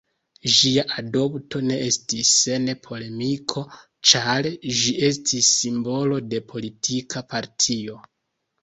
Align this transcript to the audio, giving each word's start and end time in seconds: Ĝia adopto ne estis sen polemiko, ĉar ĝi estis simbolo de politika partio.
Ĝia 0.51 0.85
adopto 1.01 1.61
ne 1.71 1.77
estis 1.89 2.31
sen 2.39 2.65
polemiko, 2.89 3.65
ĉar 4.13 4.51
ĝi 4.81 4.97
estis 5.13 5.55
simbolo 5.61 6.21
de 6.35 6.45
politika 6.55 7.29
partio. 7.35 8.05